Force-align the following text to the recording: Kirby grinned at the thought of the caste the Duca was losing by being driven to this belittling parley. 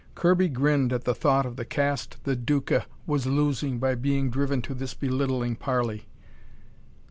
Kirby 0.15 0.49
grinned 0.49 0.91
at 0.91 1.03
the 1.03 1.13
thought 1.13 1.45
of 1.45 1.57
the 1.57 1.63
caste 1.63 2.17
the 2.23 2.35
Duca 2.35 2.87
was 3.05 3.27
losing 3.27 3.77
by 3.77 3.93
being 3.93 4.31
driven 4.31 4.59
to 4.63 4.73
this 4.73 4.95
belittling 4.95 5.55
parley. 5.55 6.07